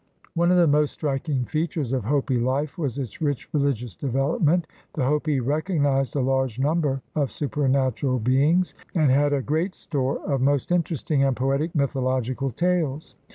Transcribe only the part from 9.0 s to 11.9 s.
had a great store of most interesting and poetic